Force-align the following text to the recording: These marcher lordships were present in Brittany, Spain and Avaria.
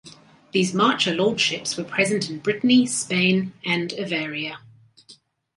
These 0.51 0.73
marcher 0.73 1.13
lordships 1.13 1.77
were 1.77 1.83
present 1.83 2.27
in 2.27 2.39
Brittany, 2.39 2.87
Spain 2.87 3.53
and 3.63 3.91
Avaria. 3.91 4.57